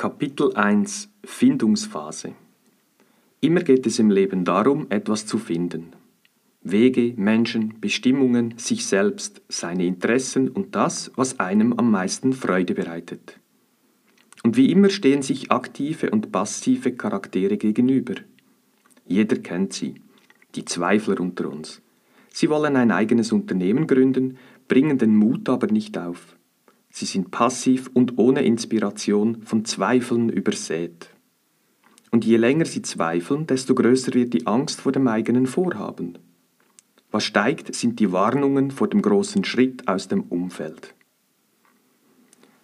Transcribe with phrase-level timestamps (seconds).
[0.00, 2.32] Kapitel 1 Findungsphase
[3.42, 5.92] Immer geht es im Leben darum, etwas zu finden.
[6.62, 13.38] Wege, Menschen, Bestimmungen, sich selbst, seine Interessen und das, was einem am meisten Freude bereitet.
[14.42, 18.14] Und wie immer stehen sich aktive und passive Charaktere gegenüber.
[19.06, 19.96] Jeder kennt sie,
[20.54, 21.82] die Zweifler unter uns.
[22.30, 26.38] Sie wollen ein eigenes Unternehmen gründen, bringen den Mut aber nicht auf.
[26.90, 31.10] Sie sind passiv und ohne Inspiration von Zweifeln übersät.
[32.10, 36.18] Und je länger sie zweifeln, desto größer wird die Angst vor dem eigenen Vorhaben.
[37.12, 40.94] Was steigt, sind die Warnungen vor dem großen Schritt aus dem Umfeld.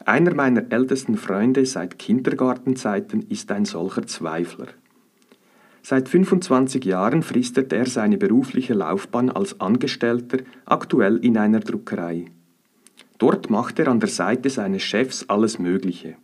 [0.04, 4.68] Einer meiner ältesten Freunde seit Kindergartenzeiten ist ein solcher Zweifler.
[5.82, 12.26] Seit 25 Jahren fristet er seine berufliche Laufbahn als Angestellter aktuell in einer Druckerei.
[13.18, 16.16] Dort macht er an der Seite seines Chefs alles Mögliche.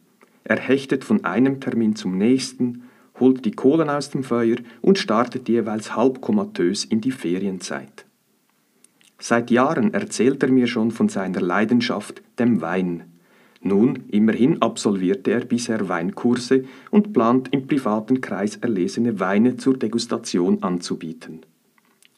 [0.44, 2.82] Er hechtet von einem Termin zum nächsten,
[3.18, 8.04] holt die Kohlen aus dem Feuer und startet jeweils halbkomatös in die Ferienzeit.
[9.18, 13.04] Seit Jahren erzählt er mir schon von seiner Leidenschaft, dem Wein.
[13.60, 20.64] Nun, immerhin absolvierte er bisher Weinkurse und plant im privaten Kreis erlesene Weine zur Degustation
[20.64, 21.46] anzubieten.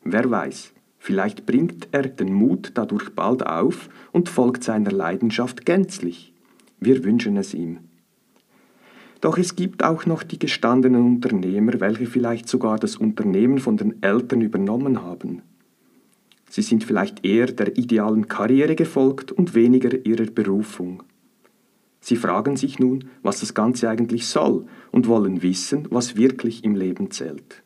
[0.03, 0.73] Wer weiß,
[1.07, 6.33] Vielleicht bringt er den Mut dadurch bald auf und folgt seiner Leidenschaft gänzlich.
[6.81, 7.81] Wir wünschen es ihm.
[9.21, 14.03] Doch es gibt auch noch die gestandenen Unternehmer, welche vielleicht sogar das Unternehmen von den
[14.03, 15.43] Eltern übernommen haben.
[16.49, 21.03] Sie sind vielleicht eher der idealen Karriere gefolgt und weniger ihrer Berufung.
[22.01, 26.75] Sie fragen sich nun, was das Ganze eigentlich soll und wollen wissen, was wirklich im
[26.75, 27.63] Leben zählt.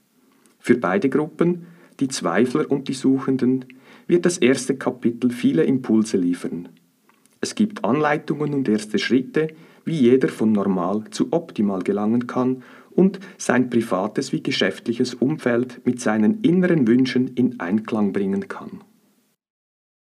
[0.59, 1.69] Für beide Gruppen
[2.01, 3.65] die Zweifler und die Suchenden,
[4.07, 6.69] wird das erste Kapitel viele Impulse liefern.
[7.41, 9.49] Es gibt Anleitungen und erste Schritte,
[9.85, 16.01] wie jeder von normal zu optimal gelangen kann und sein privates wie geschäftliches Umfeld mit
[16.01, 18.83] seinen inneren Wünschen in Einklang bringen kann.